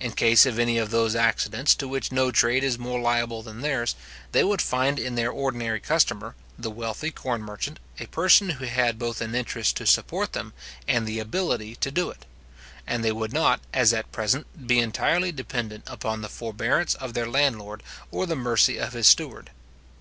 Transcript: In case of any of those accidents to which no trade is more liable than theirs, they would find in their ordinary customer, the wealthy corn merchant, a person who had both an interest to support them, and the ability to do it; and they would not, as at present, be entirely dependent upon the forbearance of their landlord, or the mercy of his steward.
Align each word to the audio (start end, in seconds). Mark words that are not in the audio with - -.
In 0.00 0.10
case 0.10 0.44
of 0.44 0.58
any 0.58 0.76
of 0.76 0.90
those 0.90 1.14
accidents 1.14 1.72
to 1.76 1.86
which 1.86 2.10
no 2.10 2.32
trade 2.32 2.64
is 2.64 2.80
more 2.80 2.98
liable 2.98 3.44
than 3.44 3.60
theirs, 3.60 3.94
they 4.32 4.42
would 4.42 4.60
find 4.60 4.98
in 4.98 5.14
their 5.14 5.30
ordinary 5.30 5.78
customer, 5.78 6.34
the 6.58 6.68
wealthy 6.68 7.12
corn 7.12 7.42
merchant, 7.42 7.78
a 8.00 8.06
person 8.06 8.50
who 8.58 8.64
had 8.64 8.98
both 8.98 9.20
an 9.20 9.36
interest 9.36 9.76
to 9.76 9.86
support 9.86 10.32
them, 10.32 10.52
and 10.88 11.06
the 11.06 11.20
ability 11.20 11.76
to 11.76 11.92
do 11.92 12.10
it; 12.10 12.24
and 12.88 13.04
they 13.04 13.12
would 13.12 13.32
not, 13.32 13.60
as 13.72 13.92
at 13.92 14.10
present, 14.10 14.48
be 14.66 14.80
entirely 14.80 15.30
dependent 15.30 15.84
upon 15.86 16.22
the 16.22 16.28
forbearance 16.28 16.94
of 16.96 17.14
their 17.14 17.28
landlord, 17.28 17.84
or 18.10 18.26
the 18.26 18.34
mercy 18.34 18.78
of 18.78 18.94
his 18.94 19.06
steward. 19.06 19.52